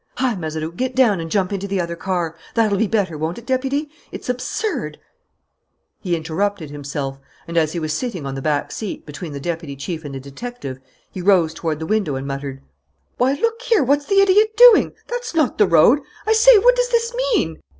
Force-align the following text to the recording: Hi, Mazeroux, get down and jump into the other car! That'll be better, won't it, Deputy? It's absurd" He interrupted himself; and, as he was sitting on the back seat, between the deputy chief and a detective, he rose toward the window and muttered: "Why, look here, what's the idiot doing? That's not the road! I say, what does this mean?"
Hi, 0.15 0.33
Mazeroux, 0.33 0.71
get 0.71 0.95
down 0.95 1.19
and 1.19 1.29
jump 1.29 1.53
into 1.53 1.67
the 1.67 1.79
other 1.79 1.95
car! 1.95 2.35
That'll 2.55 2.79
be 2.79 2.87
better, 2.87 3.19
won't 3.19 3.37
it, 3.37 3.45
Deputy? 3.45 3.91
It's 4.11 4.29
absurd" 4.29 4.97
He 6.01 6.15
interrupted 6.15 6.71
himself; 6.71 7.19
and, 7.47 7.55
as 7.55 7.73
he 7.73 7.79
was 7.79 7.93
sitting 7.93 8.25
on 8.25 8.33
the 8.33 8.41
back 8.41 8.71
seat, 8.71 9.05
between 9.05 9.31
the 9.31 9.39
deputy 9.39 9.75
chief 9.75 10.03
and 10.03 10.15
a 10.15 10.19
detective, 10.19 10.79
he 11.11 11.21
rose 11.21 11.53
toward 11.53 11.77
the 11.77 11.85
window 11.85 12.15
and 12.15 12.25
muttered: 12.25 12.63
"Why, 13.17 13.33
look 13.33 13.61
here, 13.61 13.83
what's 13.83 14.05
the 14.07 14.21
idiot 14.21 14.57
doing? 14.57 14.93
That's 15.07 15.35
not 15.35 15.59
the 15.59 15.67
road! 15.67 15.99
I 16.25 16.33
say, 16.33 16.57
what 16.57 16.75
does 16.75 16.89
this 16.89 17.13
mean?" 17.13 17.61